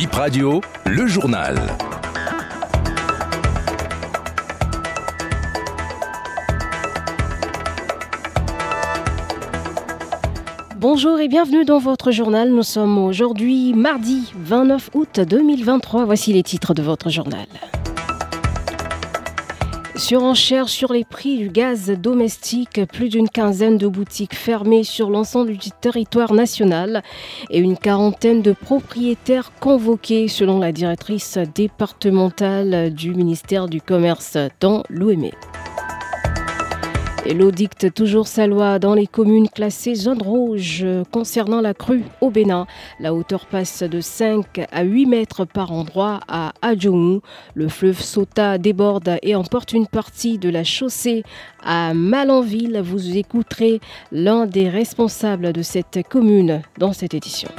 Bip 0.00 0.14
Radio, 0.14 0.62
le 0.86 1.06
journal. 1.06 1.76
Bonjour 10.78 11.20
et 11.20 11.28
bienvenue 11.28 11.66
dans 11.66 11.78
votre 11.78 12.12
journal. 12.12 12.48
Nous 12.48 12.62
sommes 12.62 12.96
aujourd'hui 12.96 13.74
mardi 13.74 14.32
29 14.36 14.88
août 14.94 15.20
2023. 15.20 16.06
Voici 16.06 16.32
les 16.32 16.44
titres 16.44 16.72
de 16.72 16.80
votre 16.80 17.10
journal. 17.10 17.46
Surenchère 20.00 20.70
sur 20.70 20.94
les 20.94 21.04
prix 21.04 21.36
du 21.36 21.50
gaz 21.50 21.90
domestique, 21.90 22.80
plus 22.86 23.10
d'une 23.10 23.28
quinzaine 23.28 23.76
de 23.76 23.86
boutiques 23.86 24.34
fermées 24.34 24.82
sur 24.82 25.10
l'ensemble 25.10 25.58
du 25.58 25.70
territoire 25.78 26.32
national 26.32 27.02
et 27.50 27.58
une 27.58 27.76
quarantaine 27.76 28.40
de 28.40 28.52
propriétaires 28.52 29.52
convoqués 29.60 30.26
selon 30.26 30.58
la 30.58 30.72
directrice 30.72 31.36
départementale 31.54 32.94
du 32.94 33.14
ministère 33.14 33.68
du 33.68 33.82
Commerce 33.82 34.38
dans 34.58 34.84
l'OME. 34.88 35.32
Et 37.26 37.34
l'eau 37.34 37.50
dicte 37.50 37.92
toujours 37.92 38.26
sa 38.26 38.46
loi 38.46 38.78
dans 38.78 38.94
les 38.94 39.06
communes 39.06 39.48
classées 39.48 39.94
zone 39.94 40.22
rouge 40.22 40.86
concernant 41.12 41.60
la 41.60 41.74
crue 41.74 42.02
au 42.22 42.30
Bénin. 42.30 42.66
La 42.98 43.12
hauteur 43.12 43.44
passe 43.46 43.82
de 43.82 44.00
5 44.00 44.66
à 44.72 44.82
8 44.82 45.06
mètres 45.06 45.44
par 45.44 45.70
endroit 45.70 46.20
à 46.28 46.52
Adjoumou. 46.62 47.20
Le 47.54 47.68
fleuve 47.68 48.00
Sota 48.00 48.56
déborde 48.56 49.18
et 49.22 49.34
emporte 49.34 49.72
une 49.72 49.86
partie 49.86 50.38
de 50.38 50.48
la 50.48 50.64
chaussée 50.64 51.22
à 51.62 51.92
Malanville. 51.92 52.80
Vous 52.82 53.16
écouterez 53.16 53.80
l'un 54.12 54.46
des 54.46 54.70
responsables 54.70 55.52
de 55.52 55.62
cette 55.62 56.00
commune 56.08 56.62
dans 56.78 56.94
cette 56.94 57.12
édition. 57.12 57.50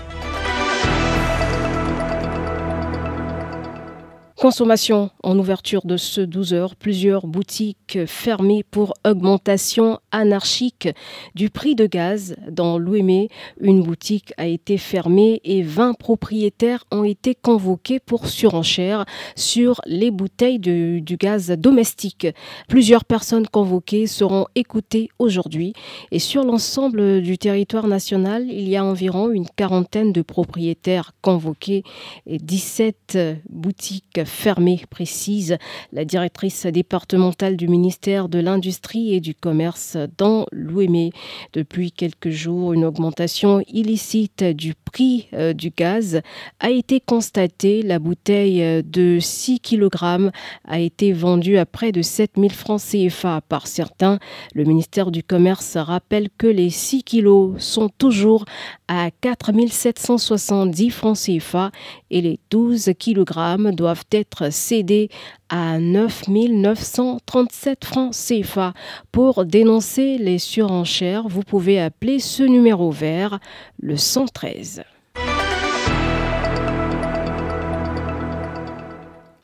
Consommation 4.42 5.12
en 5.22 5.38
ouverture 5.38 5.86
de 5.86 5.98
ce 5.98 6.20
12 6.20 6.56
heures, 6.56 6.76
plusieurs 6.76 7.28
boutiques 7.28 8.00
fermées 8.08 8.64
pour 8.64 8.96
augmentation 9.06 10.00
anarchique 10.12 10.90
du 11.36 11.52
prix 11.52 11.76
de 11.76 11.86
gaz. 11.86 12.36
Dans 12.50 12.80
l'Ouémé, 12.80 13.30
une 13.60 13.84
boutique 13.84 14.34
a 14.38 14.48
été 14.48 14.80
fermée 14.80 15.42
et 15.44 15.62
20 15.62 15.94
propriétaires 15.94 16.86
ont 16.90 17.04
été 17.04 17.36
convoqués 17.36 18.00
pour 18.00 18.26
surenchère 18.26 19.06
sur 19.36 19.80
les 19.86 20.10
bouteilles 20.10 20.58
de, 20.58 20.98
du 20.98 21.18
gaz 21.18 21.52
domestique. 21.52 22.26
Plusieurs 22.68 23.06
personnes 23.06 23.46
convoquées 23.46 24.08
seront 24.08 24.48
écoutées 24.56 25.10
aujourd'hui 25.20 25.74
et 26.10 26.18
sur 26.18 26.44
l'ensemble 26.44 27.22
du 27.22 27.38
territoire 27.38 27.86
national, 27.86 28.48
il 28.50 28.68
y 28.68 28.76
a 28.76 28.84
environ 28.84 29.30
une 29.30 29.48
quarantaine 29.48 30.12
de 30.12 30.24
propriétaires 30.24 31.12
convoqués 31.22 31.84
et 32.26 32.40
17 32.40 33.20
boutiques 33.48 34.22
fermée, 34.32 34.82
précise 34.90 35.58
la 35.92 36.06
directrice 36.06 36.66
départementale 36.66 37.58
du 37.58 37.68
ministère 37.68 38.30
de 38.30 38.40
l'Industrie 38.40 39.14
et 39.14 39.20
du 39.20 39.36
Commerce 39.36 39.98
dans 40.18 40.46
l'Ouémé. 40.52 41.12
Depuis 41.54 41.92
quelques 41.92 42.30
jours, 42.30 42.74
une 42.74 42.86
augmentation 42.86 43.62
illicite 43.68 44.44
du 44.44 44.74
prix 44.74 45.28
euh, 45.34 45.54
du 45.54 45.70
gaz 45.70 46.22
a 46.60 46.70
été 46.70 47.00
constatée. 47.00 47.82
La 47.82 48.00
bouteille 48.00 48.84
de 48.84 49.20
6 49.20 49.60
kg 49.60 50.32
a 50.66 50.80
été 50.80 51.14
vendue 51.14 51.58
à 51.58 51.66
près 51.66 51.92
de 51.92 52.02
7000 52.02 52.52
francs 52.52 52.82
CFA 52.82 53.42
par 53.42 53.68
certains. 53.68 54.20
Le 54.54 54.64
ministère 54.64 55.12
du 55.12 55.24
Commerce 55.24 55.78
rappelle 55.78 56.30
que 56.38 56.48
les 56.48 56.70
6 56.70 57.04
kg 57.04 57.58
sont 57.58 57.90
toujours 57.90 58.46
à 58.88 59.10
4770 59.22 60.90
francs 60.90 61.18
CFA 61.18 61.72
et 62.10 62.22
les 62.22 62.40
12 62.50 62.92
kg 63.00 63.72
doivent 63.72 64.06
être 64.12 64.21
être 64.22 64.52
cédé 64.52 65.10
à 65.50 65.80
9 65.80 66.30
937 66.30 67.86
francs 67.86 68.14
CFA. 68.14 68.74
Pour 69.12 69.46
dénoncer 69.46 70.18
les 70.18 70.40
surenchères, 70.40 71.28
vous 71.28 71.44
pouvez 71.44 71.82
appeler 71.82 72.20
ce 72.20 72.44
numéro 72.44 72.92
vert, 72.92 73.40
le 73.82 73.98
113. 73.98 74.84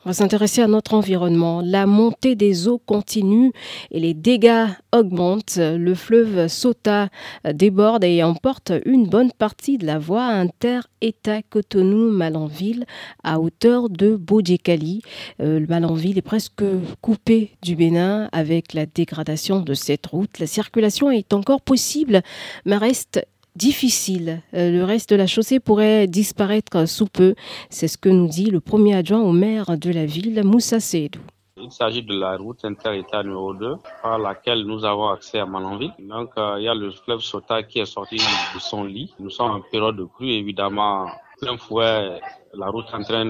On 0.07 0.11
va 0.11 0.13
s'intéresser 0.13 0.61
à 0.61 0.67
notre 0.67 0.93
environnement. 0.93 1.61
La 1.61 1.85
montée 1.85 2.35
des 2.35 2.69
eaux 2.69 2.77
continue 2.77 3.51
et 3.91 3.99
les 3.99 4.13
dégâts 4.13 4.67
augmentent. 4.93 5.57
Le 5.57 5.95
fleuve 5.95 6.47
Sota 6.47 7.09
déborde 7.43 8.05
et 8.05 8.23
emporte 8.23 8.71
une 8.85 9.09
bonne 9.09 9.33
partie 9.33 9.77
de 9.77 9.85
la 9.85 9.99
voie 9.99 10.23
inter-État 10.23 11.41
Cotonou-Malanville 11.41 12.85
à 13.25 13.41
hauteur 13.41 13.89
de 13.89 14.15
Bodjekali. 14.15 15.01
Euh, 15.41 15.59
le 15.59 15.67
Malanville 15.67 16.17
est 16.17 16.21
presque 16.21 16.63
coupé 17.01 17.57
du 17.61 17.75
Bénin 17.75 18.29
avec 18.31 18.73
la 18.73 18.85
dégradation 18.85 19.59
de 19.59 19.73
cette 19.73 20.05
route. 20.05 20.39
La 20.39 20.47
circulation 20.47 21.11
est 21.11 21.33
encore 21.33 21.59
possible, 21.59 22.21
mais 22.63 22.77
reste 22.77 23.27
difficile. 23.57 24.41
Euh, 24.53 24.71
le 24.71 24.83
reste 24.83 25.09
de 25.09 25.15
la 25.15 25.27
chaussée 25.27 25.59
pourrait 25.59 26.07
disparaître 26.07 26.87
sous 26.87 27.07
peu. 27.07 27.35
C'est 27.69 27.87
ce 27.87 27.97
que 27.97 28.09
nous 28.09 28.27
dit 28.27 28.49
le 28.49 28.61
premier 28.61 28.95
adjoint 28.95 29.21
au 29.21 29.31
maire 29.31 29.77
de 29.77 29.91
la 29.91 30.05
ville, 30.05 30.41
Moussa 30.43 30.79
Seydou. 30.79 31.19
Il 31.59 31.71
s'agit 31.71 32.03
de 32.03 32.13
la 32.13 32.37
route 32.37 32.63
inter-État 32.63 33.23
numéro 33.23 33.53
2 33.55 33.77
par 34.03 34.19
laquelle 34.19 34.63
nous 34.63 34.85
avons 34.85 35.09
accès 35.09 35.39
à 35.39 35.47
Malanville. 35.47 35.93
Donc, 35.97 36.29
euh, 36.37 36.57
il 36.59 36.65
y 36.65 36.67
a 36.67 36.75
le 36.75 36.91
fleuve 36.91 37.21
Sota 37.21 37.63
qui 37.63 37.79
est 37.79 37.85
sorti 37.85 38.17
de 38.17 38.59
son 38.59 38.83
lit. 38.83 39.11
Nous 39.19 39.31
sommes 39.31 39.51
en 39.51 39.61
période 39.61 39.97
de 39.97 40.05
crue, 40.05 40.29
évidemment. 40.29 41.07
Plein 41.41 41.57
fouet, 41.57 42.19
la 42.53 42.67
route 42.69 42.85
est 42.91 42.95
en 42.95 43.03
train 43.03 43.25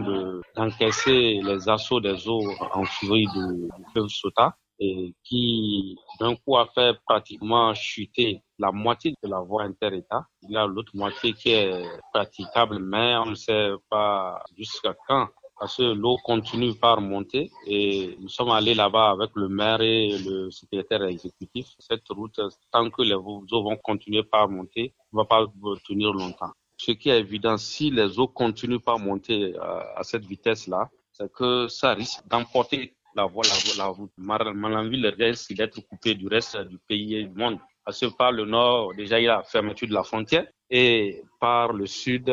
d'encaisser 0.55 1.39
les 1.43 1.69
assauts 1.69 2.01
des 2.01 2.27
eaux 2.27 2.43
en 2.73 2.83
furie 2.83 3.27
du 3.33 3.69
fleuve 3.91 4.07
Sota 4.09 4.55
et 4.79 5.13
qui 5.23 5.97
d'un 6.19 6.35
coup 6.35 6.57
a 6.57 6.67
fait 6.73 6.95
pratiquement 7.05 7.73
chuter 7.73 8.41
la 8.59 8.71
moitié 8.71 9.13
de 9.23 9.29
la 9.29 9.39
voie 9.39 9.63
inter-État. 9.63 10.25
Il 10.43 10.51
y 10.51 10.57
a 10.57 10.65
l'autre 10.65 10.91
moitié 10.95 11.33
qui 11.33 11.49
est 11.51 11.83
praticable, 12.13 12.79
mais 12.79 13.15
on 13.17 13.27
ne 13.27 13.35
sait 13.35 13.71
pas 13.89 14.43
jusqu'à 14.57 14.95
quand. 15.07 15.27
Parce 15.59 15.77
que 15.77 15.83
l'eau 15.83 16.17
continue 16.23 16.75
par 16.75 17.01
monter 17.01 17.49
et 17.65 18.15
nous 18.19 18.29
sommes 18.29 18.51
allés 18.51 18.75
là-bas 18.75 19.09
avec 19.09 19.31
le 19.33 19.47
maire 19.49 19.81
et 19.81 20.15
le 20.19 20.51
secrétaire 20.51 21.03
exécutif. 21.03 21.65
Cette 21.79 22.07
route, 22.09 22.39
tant 22.71 22.89
que 22.91 23.01
les 23.01 23.15
eaux 23.15 23.43
vont 23.51 23.77
continuer 23.77 24.21
par 24.23 24.49
monter, 24.49 24.93
ne 25.11 25.17
va 25.17 25.25
pas 25.25 25.45
tenir 25.87 26.13
longtemps. 26.13 26.51
Ce 26.77 26.91
qui 26.91 27.09
est 27.09 27.19
évident, 27.19 27.57
si 27.57 27.89
les 27.89 28.19
eaux 28.19 28.27
continuent 28.27 28.79
par 28.79 28.99
monter 28.99 29.55
euh, 29.55 29.81
à 29.95 30.03
cette 30.03 30.25
vitesse-là, 30.25 30.89
c'est 31.11 31.31
que 31.31 31.67
ça 31.67 31.95
risque 31.95 32.21
d'emporter 32.27 32.95
la 33.15 33.25
voie, 33.25 33.43
la, 33.47 33.83
la 33.83 33.89
route. 33.89 34.11
Malanville 34.15 35.07
risque 35.07 35.53
d'être 35.53 35.81
coupée 35.87 36.13
du 36.13 36.27
reste 36.27 36.55
du 36.67 36.77
pays 36.87 37.15
et 37.15 37.23
du 37.23 37.35
monde. 37.35 37.57
Parce 37.87 38.01
que 38.01 38.07
par 38.07 38.33
le 38.33 38.43
nord, 38.43 38.93
déjà, 38.95 39.17
il 39.17 39.23
y 39.23 39.27
a 39.29 39.37
la 39.37 39.43
fermeture 39.43 39.87
de 39.87 39.93
la 39.93 40.03
frontière 40.03 40.45
et 40.69 41.23
par 41.39 41.71
le 41.71 41.85
sud, 41.85 42.27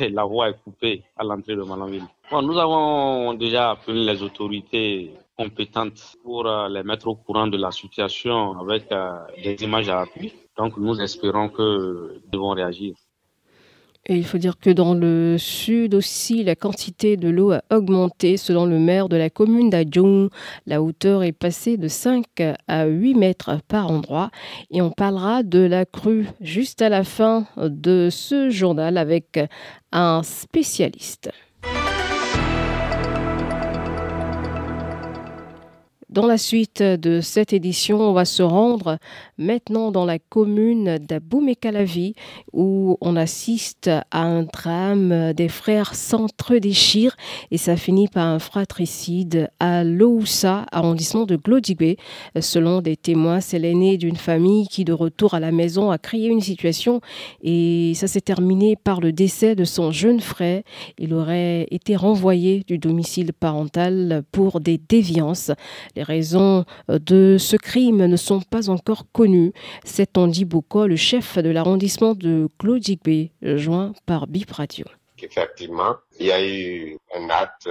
la 0.00 0.24
voie 0.24 0.48
est 0.50 0.58
coupée 0.64 1.04
à 1.16 1.22
l'entrée 1.22 1.54
de 1.54 1.62
Malanville. 1.62 2.02
Nous 2.32 2.58
avons 2.58 3.34
déjà 3.34 3.70
appelé 3.70 4.04
les 4.04 4.20
autorités 4.24 5.12
compétentes 5.38 6.16
pour 6.24 6.48
euh, 6.48 6.68
les 6.68 6.82
mettre 6.82 7.06
au 7.06 7.14
courant 7.14 7.46
de 7.46 7.56
la 7.56 7.70
situation 7.70 8.58
avec 8.58 8.90
euh, 8.90 9.12
des 9.44 9.54
images 9.62 9.88
à 9.88 10.00
appui. 10.00 10.32
Donc, 10.56 10.76
nous 10.78 11.00
espérons 11.00 11.48
que 11.48 12.20
devons 12.26 12.50
réagir. 12.50 12.96
Il 14.08 14.24
faut 14.24 14.38
dire 14.38 14.58
que 14.58 14.70
dans 14.70 14.94
le 14.94 15.36
sud 15.36 15.94
aussi, 15.94 16.44
la 16.44 16.54
quantité 16.54 17.16
de 17.16 17.28
l'eau 17.28 17.50
a 17.50 17.62
augmenté. 17.72 18.36
Selon 18.36 18.64
le 18.64 18.78
maire 18.78 19.08
de 19.08 19.16
la 19.16 19.30
commune 19.30 19.68
d'Adjong, 19.68 20.30
la 20.66 20.80
hauteur 20.80 21.24
est 21.24 21.32
passée 21.32 21.76
de 21.76 21.88
5 21.88 22.24
à 22.68 22.86
8 22.86 23.14
mètres 23.14 23.58
par 23.66 23.90
endroit. 23.90 24.30
Et 24.70 24.80
on 24.80 24.90
parlera 24.90 25.42
de 25.42 25.58
la 25.58 25.84
crue 25.86 26.28
juste 26.40 26.82
à 26.82 26.88
la 26.88 27.02
fin 27.02 27.46
de 27.56 28.08
ce 28.10 28.48
journal 28.48 28.96
avec 28.96 29.40
un 29.90 30.22
spécialiste. 30.22 31.32
Dans 36.08 36.26
la 36.26 36.38
suite 36.38 36.84
de 36.84 37.20
cette 37.20 37.52
édition, 37.52 38.00
on 38.00 38.12
va 38.12 38.24
se 38.24 38.44
rendre 38.44 38.98
maintenant 39.38 39.90
dans 39.90 40.04
la 40.04 40.20
commune 40.20 40.98
d'Aboumekalavi 40.98 42.14
où 42.52 42.96
on 43.00 43.16
assiste 43.16 43.90
à 44.12 44.22
un 44.22 44.44
drame 44.44 45.32
des 45.32 45.48
frères 45.48 45.96
s'entre-déchirent 45.96 47.16
et 47.50 47.58
ça 47.58 47.76
finit 47.76 48.06
par 48.06 48.28
un 48.28 48.38
fratricide 48.38 49.50
à 49.58 49.82
Loussa, 49.82 50.66
arrondissement 50.70 51.24
de 51.24 51.34
Glodibé. 51.34 51.96
Selon 52.40 52.82
des 52.82 52.96
témoins, 52.96 53.40
c'est 53.40 53.58
l'aîné 53.58 53.96
d'une 53.96 54.14
famille 54.14 54.68
qui, 54.68 54.84
de 54.84 54.92
retour 54.92 55.34
à 55.34 55.40
la 55.40 55.50
maison, 55.50 55.90
a 55.90 55.98
créé 55.98 56.28
une 56.28 56.40
situation 56.40 57.00
et 57.42 57.94
ça 57.96 58.06
s'est 58.06 58.20
terminé 58.20 58.76
par 58.76 59.00
le 59.00 59.10
décès 59.10 59.56
de 59.56 59.64
son 59.64 59.90
jeune 59.90 60.20
frère. 60.20 60.62
Il 61.00 61.14
aurait 61.14 61.66
été 61.72 61.96
renvoyé 61.96 62.62
du 62.64 62.78
domicile 62.78 63.32
parental 63.32 64.22
pour 64.30 64.60
des 64.60 64.78
déviances. 64.78 65.50
Les 65.96 66.02
raisons 66.02 66.64
euh, 66.90 66.98
de 66.98 67.36
ce 67.38 67.56
crime 67.56 68.06
ne 68.06 68.16
sont 68.16 68.40
pas 68.40 68.70
encore 68.70 69.10
connues. 69.12 69.52
C'est 69.84 70.16
Andy 70.16 70.44
Boko, 70.44 70.86
le 70.86 70.96
chef 70.96 71.38
de 71.38 71.50
l'arrondissement 71.50 72.14
de 72.14 72.48
Claudigbe, 72.58 73.30
joint 73.42 73.92
par 74.06 74.26
Bip 74.26 74.50
Radio. 74.52 74.86
qu'effectivement, 75.16 75.96
il 76.20 76.26
y 76.26 76.32
a 76.32 76.46
eu 76.46 76.98
un 77.14 77.30
acte 77.30 77.68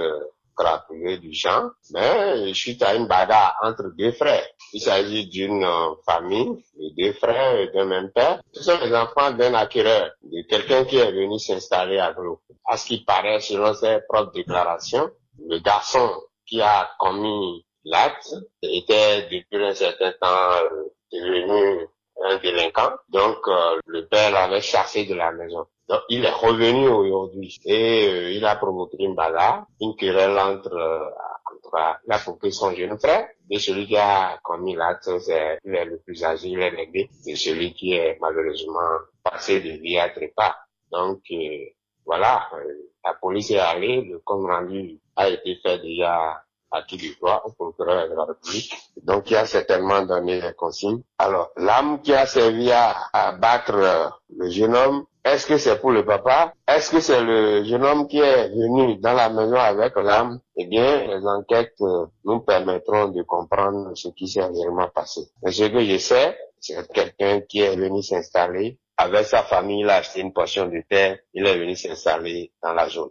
crapulé 0.56 1.18
du 1.18 1.32
genre, 1.32 1.70
mais 1.92 2.52
suite 2.54 2.82
à 2.82 2.94
une 2.94 3.06
bagarre 3.06 3.56
entre 3.62 3.92
deux 3.96 4.12
frères. 4.12 4.46
Il 4.72 4.80
s'agit 4.80 5.26
d'une 5.28 5.62
euh, 5.64 5.94
famille 6.04 6.64
de 6.78 6.90
deux 6.96 7.12
frères 7.12 7.56
et 7.60 7.68
d'un 7.68 7.84
même 7.84 8.10
père. 8.10 8.40
Ce 8.52 8.62
sont 8.62 8.78
les 8.82 8.94
enfants 8.94 9.30
d'un 9.32 9.54
acquéreur, 9.54 10.10
de 10.22 10.42
quelqu'un 10.48 10.84
qui 10.84 10.96
est 10.96 11.12
venu 11.12 11.38
s'installer 11.38 11.98
à 11.98 12.12
Glo. 12.12 12.40
À 12.66 12.76
ce 12.76 12.86
qui 12.86 13.04
paraît, 13.04 13.40
selon 13.40 13.74
ses 13.74 13.98
propres 14.08 14.32
déclarations, 14.32 15.08
le 15.46 15.58
garçon 15.58 16.10
qui 16.46 16.60
a 16.60 16.90
commis 16.98 17.64
l'acte 17.86 18.34
était 18.62 19.22
depuis 19.30 19.64
un 19.64 19.74
certain 19.74 20.12
temps 20.20 20.52
euh, 20.60 20.84
devenu 21.12 21.86
un 22.24 22.38
délinquant. 22.38 22.92
Donc, 23.08 23.38
euh, 23.46 23.78
le 23.86 24.06
père 24.06 24.30
l'avait 24.30 24.60
chassé 24.60 25.04
de 25.04 25.14
la 25.14 25.32
maison. 25.32 25.66
Donc, 25.88 26.00
il 26.08 26.24
est 26.24 26.30
revenu 26.30 26.88
aujourd'hui 26.88 27.58
et 27.64 28.08
euh, 28.08 28.30
il 28.32 28.44
a 28.44 28.56
provoqué 28.56 28.96
une 29.00 29.14
bagarre, 29.14 29.66
une 29.80 29.94
querelle 29.94 30.36
entre, 30.38 30.74
euh, 30.74 31.04
entre 31.52 31.98
il 32.06 32.12
a 32.12 32.18
provoqué 32.18 32.50
son 32.50 32.74
jeune 32.74 32.98
frère 32.98 33.28
et 33.50 33.58
celui 33.58 33.86
qui 33.86 33.96
a 33.96 34.38
commis 34.42 34.74
l'acte, 34.74 35.08
c'est 35.20 35.58
il 35.64 35.74
est 35.74 35.84
le 35.84 35.98
plus 35.98 36.24
âgé, 36.24 36.48
il 36.48 36.60
est 36.60 36.70
l'aîné, 36.70 37.08
c'est 37.12 37.36
celui 37.36 37.72
qui 37.74 37.92
est 37.92 38.18
malheureusement 38.20 38.80
passé 39.22 39.60
de 39.60 39.70
vie 39.80 39.98
à 39.98 40.08
trépas. 40.08 40.56
Donc, 40.90 41.20
voilà, 42.04 42.48
la 43.04 43.14
police 43.14 43.50
est 43.52 43.58
allée, 43.58 44.00
le 44.02 44.18
compte 44.20 44.48
rendu 44.48 44.98
a 45.14 45.28
été 45.28 45.56
fait 45.56 45.78
déjà 45.78 46.42
à 46.76 46.82
qui 46.82 46.96
du 46.96 47.14
droit 47.16 47.42
au 47.44 47.52
procureur 47.52 48.08
de 48.08 48.14
la 48.14 48.24
République. 48.24 48.72
Donc, 49.02 49.30
il 49.30 49.36
a 49.36 49.46
certainement 49.46 50.02
donné 50.02 50.40
les 50.40 50.52
consignes. 50.54 51.02
Alors, 51.18 51.50
l'âme 51.56 52.00
qui 52.02 52.12
a 52.14 52.26
servi 52.26 52.70
à, 52.70 52.94
à 53.12 53.32
battre 53.32 53.74
euh, 53.74 54.08
le 54.36 54.50
jeune 54.50 54.76
homme, 54.76 55.04
est-ce 55.24 55.46
que 55.46 55.58
c'est 55.58 55.80
pour 55.80 55.90
le 55.90 56.04
papa? 56.04 56.52
Est-ce 56.68 56.90
que 56.90 57.00
c'est 57.00 57.22
le 57.22 57.64
jeune 57.64 57.84
homme 57.84 58.06
qui 58.06 58.18
est 58.18 58.48
venu 58.48 58.96
dans 58.98 59.14
la 59.14 59.28
maison 59.28 59.56
avec 59.56 59.96
l'âme? 59.96 60.40
Eh 60.56 60.66
bien, 60.66 61.06
les 61.06 61.26
enquêtes 61.26 61.74
euh, 61.80 62.06
nous 62.24 62.40
permettront 62.40 63.08
de 63.08 63.22
comprendre 63.22 63.90
ce 63.94 64.08
qui 64.08 64.28
s'est 64.28 64.44
réellement 64.44 64.88
passé. 64.94 65.22
Mais 65.42 65.50
ce 65.52 65.64
que 65.64 65.84
je 65.84 65.98
sais, 65.98 66.38
c'est 66.60 66.86
quelqu'un 66.92 67.40
qui 67.40 67.60
est 67.60 67.74
venu 67.74 68.02
s'installer 68.02 68.78
avec 68.98 69.26
sa 69.26 69.42
famille, 69.42 69.80
il 69.80 69.90
a 69.90 69.96
acheté 69.96 70.20
une 70.20 70.32
portion 70.32 70.66
de 70.66 70.82
terre, 70.88 71.18
il 71.34 71.46
est 71.46 71.58
venu 71.58 71.76
s'installer 71.76 72.52
dans 72.62 72.72
la 72.72 72.88
zone. 72.88 73.10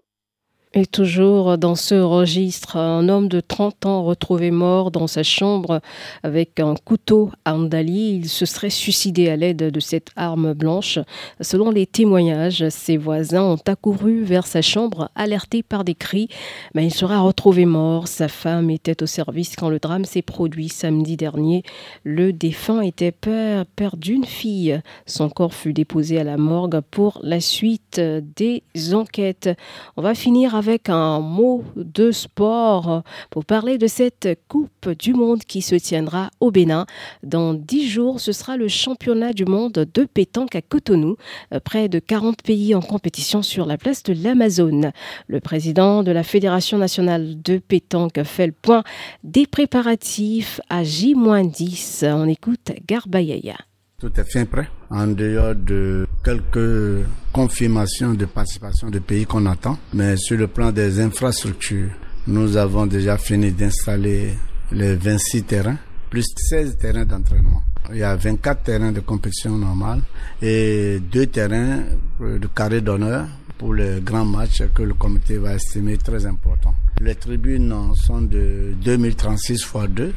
Et 0.77 0.85
toujours 0.85 1.57
dans 1.57 1.75
ce 1.75 1.95
registre, 1.95 2.75
un 2.75 3.07
homme 3.07 3.29
de 3.29 3.39
30 3.39 3.85
ans 3.85 4.03
retrouvé 4.03 4.51
mort 4.51 4.91
dans 4.91 5.07
sa 5.07 5.23
chambre 5.23 5.79
avec 6.21 6.59
un 6.59 6.75
couteau 6.75 7.31
à 7.45 7.55
Andali. 7.55 8.17
Il 8.17 8.27
se 8.27 8.45
serait 8.45 8.69
suicidé 8.69 9.29
à 9.29 9.37
l'aide 9.37 9.71
de 9.71 9.79
cette 9.79 10.09
arme 10.17 10.51
blanche. 10.53 10.99
Selon 11.39 11.71
les 11.71 11.85
témoignages, 11.85 12.67
ses 12.67 12.97
voisins 12.97 13.43
ont 13.43 13.59
accouru 13.65 14.23
vers 14.23 14.45
sa 14.45 14.61
chambre, 14.61 15.09
alertés 15.15 15.63
par 15.63 15.85
des 15.85 15.95
cris, 15.95 16.27
mais 16.73 16.85
il 16.85 16.93
sera 16.93 17.21
retrouvé 17.21 17.63
mort. 17.63 18.09
Sa 18.09 18.27
femme 18.27 18.69
était 18.69 19.01
au 19.01 19.05
service 19.05 19.55
quand 19.55 19.69
le 19.69 19.79
drame 19.79 20.03
s'est 20.03 20.21
produit 20.21 20.67
samedi 20.67 21.15
dernier. 21.15 21.63
Le 22.03 22.33
défunt 22.33 22.81
était 22.81 23.13
père, 23.13 23.65
père 23.77 23.95
d'une 23.95 24.25
fille. 24.25 24.81
Son 25.05 25.29
corps 25.29 25.53
fut 25.53 25.71
déposé 25.71 26.19
à 26.19 26.25
la 26.25 26.35
morgue 26.35 26.81
pour 26.91 27.21
la 27.23 27.39
suite 27.39 28.01
des 28.35 28.61
enquêtes. 28.93 29.49
On 29.95 30.01
va 30.01 30.13
finir 30.13 30.53
avec 30.53 30.64
avec 30.67 30.89
un 30.89 31.19
mot 31.19 31.63
de 31.75 32.11
sport 32.11 33.03
pour 33.29 33.45
parler 33.45 33.77
de 33.77 33.85
cette 33.85 34.27
Coupe 34.47 34.89
du 34.97 35.13
Monde 35.13 35.43
qui 35.43 35.61
se 35.61 35.75
tiendra 35.75 36.31
au 36.39 36.49
Bénin. 36.49 36.87
Dans 37.21 37.53
dix 37.53 37.87
jours, 37.87 38.19
ce 38.19 38.31
sera 38.31 38.57
le 38.57 38.67
championnat 38.67 39.31
du 39.33 39.45
monde 39.45 39.85
de 39.93 40.05
pétanque 40.05 40.55
à 40.55 40.63
Cotonou. 40.63 41.17
Près 41.65 41.87
de 41.87 41.99
40 41.99 42.41
pays 42.41 42.73
en 42.73 42.81
compétition 42.81 43.43
sur 43.43 43.67
la 43.67 43.77
place 43.77 44.01
de 44.01 44.13
l'Amazone. 44.13 44.91
Le 45.27 45.39
président 45.39 46.01
de 46.01 46.11
la 46.11 46.23
Fédération 46.23 46.79
nationale 46.79 47.39
de 47.43 47.59
pétanque 47.59 48.23
fait 48.23 48.47
le 48.47 48.53
point 48.53 48.83
des 49.23 49.45
préparatifs 49.45 50.61
à 50.69 50.83
J-10. 50.83 52.11
On 52.11 52.27
écoute 52.27 52.71
Garbayaya. 52.87 53.57
Tout 53.97 54.11
est 54.19 54.29
fin 54.29 54.43
prêt, 54.43 54.67
en 54.89 55.07
dehors 55.07 55.55
de 55.55 56.05
quelques 56.21 57.05
confirmations 57.31 58.13
de 58.13 58.25
participation 58.25 58.89
de 58.89 58.99
pays 58.99 59.25
qu'on 59.25 59.45
attend. 59.45 59.77
Mais 59.93 60.17
sur 60.17 60.37
le 60.37 60.47
plan 60.47 60.73
des 60.73 60.99
infrastructures, 60.99 61.91
nous 62.27 62.57
avons 62.57 62.87
déjà 62.87 63.17
fini 63.17 63.53
d'installer 63.53 64.33
les 64.73 64.95
26 64.95 65.43
terrains, 65.43 65.77
plus 66.09 66.25
16 66.35 66.77
terrains 66.77 67.05
d'entraînement. 67.05 67.63
Il 67.89 67.99
y 67.99 68.03
a 68.03 68.17
24 68.17 68.63
terrains 68.63 68.91
de 68.91 68.99
compétition 68.99 69.57
normale 69.57 70.01
et 70.41 70.99
deux 70.99 71.27
terrains 71.27 71.83
de 72.19 72.47
carré 72.53 72.81
d'honneur 72.81 73.25
pour 73.57 73.73
les 73.75 74.01
grands 74.01 74.25
matchs 74.25 74.63
que 74.73 74.83
le 74.83 74.95
comité 74.95 75.37
va 75.37 75.53
estimer 75.53 75.97
très 75.97 76.25
importants. 76.25 76.75
Les 76.99 77.15
tribunes 77.15 77.73
sont 77.95 78.23
de 78.23 78.73
2036 78.83 79.53
x 79.53 79.73
2 79.89 80.13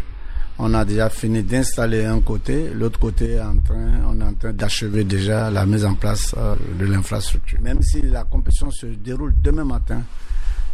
on 0.58 0.74
a 0.74 0.84
déjà 0.84 1.08
fini 1.08 1.42
d'installer 1.42 2.04
un 2.04 2.20
côté, 2.20 2.70
l'autre 2.74 2.98
côté 2.98 3.40
en 3.40 3.56
train, 3.58 4.00
on 4.08 4.20
est 4.20 4.24
en 4.24 4.34
train 4.34 4.52
d'achever 4.52 5.04
déjà 5.04 5.50
la 5.50 5.64
mise 5.66 5.84
en 5.84 5.94
place 5.94 6.34
euh, 6.36 6.56
de 6.78 6.86
l'infrastructure. 6.86 7.60
Même 7.60 7.82
si 7.82 8.02
la 8.02 8.24
compétition 8.24 8.70
se 8.70 8.86
déroule 8.86 9.34
demain 9.42 9.64
matin, 9.64 10.02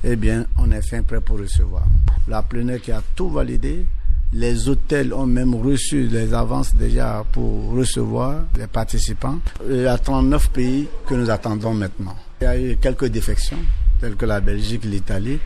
eh 0.02 0.16
bien, 0.16 0.46
on 0.58 0.70
est 0.70 0.82
fin 0.82 1.02
prêt 1.02 1.20
pour 1.20 1.38
recevoir. 1.38 1.84
La 2.28 2.42
plénière 2.42 2.80
qui 2.80 2.92
a 2.92 3.02
tout 3.14 3.28
validé, 3.28 3.84
les 4.32 4.68
hôtels 4.68 5.12
ont 5.12 5.26
même 5.26 5.54
reçu 5.54 6.08
les 6.08 6.34
avances 6.34 6.74
déjà 6.74 7.24
pour 7.32 7.70
recevoir 7.72 8.42
les 8.58 8.66
participants. 8.66 9.38
Il 9.68 9.82
y 9.82 9.86
a 9.86 9.96
39 9.98 10.50
pays 10.50 10.88
que 11.06 11.14
nous 11.14 11.30
attendons 11.30 11.74
maintenant. 11.74 12.16
Il 12.40 12.44
y 12.44 12.46
a 12.46 12.60
eu 12.60 12.76
quelques 12.76 13.06
défections, 13.06 13.58
telles 14.00 14.16
que 14.16 14.26
la 14.26 14.40
Belgique, 14.40 14.84
l'Italie. 14.84 15.38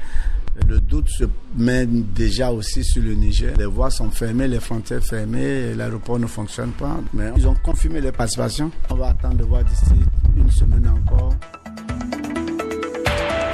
Le 0.67 0.81
doute 0.81 1.09
se 1.09 1.25
met 1.57 1.87
déjà 1.87 2.51
aussi 2.51 2.85
sur 2.85 3.03
le 3.03 3.15
Niger. 3.15 3.55
Les 3.57 3.67
voies 3.67 3.91
sont 3.91 4.11
fermées, 4.11 4.49
les 4.49 4.61
frontières 4.61 5.03
fermées, 5.03 5.75
l'aéroport 5.75 6.19
ne 6.19 6.27
fonctionne 6.27 6.73
pas. 6.73 6.99
Mais 7.15 7.31
ils 7.37 7.47
ont 7.47 7.55
confirmé 7.63 8.01
les 8.01 8.13
participations. 8.13 8.71
On 8.91 8.95
va 8.97 9.09
attendre 9.09 9.37
de 9.37 9.45
voir 9.45 9.65
d'ici 9.65 9.95
une 10.37 10.51
semaine 10.51 10.89
encore. 10.89 11.35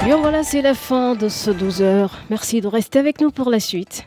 Bien 0.03 0.17
voilà, 0.17 0.43
c'est 0.43 0.61
la 0.61 0.73
fin 0.75 1.15
de 1.15 1.29
ce 1.29 1.51
12 1.51 1.81
heures. 1.81 2.19
Merci 2.29 2.61
de 2.61 2.67
rester 2.67 2.99
avec 2.99 3.21
nous 3.21 3.31
pour 3.31 3.49
la 3.49 3.59
suite. 3.59 4.03